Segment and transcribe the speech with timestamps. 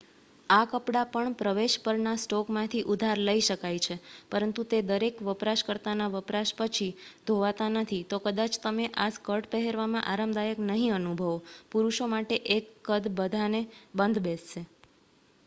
[0.49, 3.95] આ કપડાં પણ પ્રવેશ પરના સ્ટોકમાંથી ઉધાર લઈ શકાય છે
[4.31, 6.87] પરંતુ તે દરેક વપરાશકર્તાના વપરાશ પછી
[7.25, 11.31] ધોવાતા નથી તો કદાચ તમે આ સ્કર્ટ પહેરવામાં આરામદાયક નહી અનુભવો
[11.71, 13.61] પુરુષો માટે એક કદ બધાને
[13.95, 14.61] બંધ બેસશે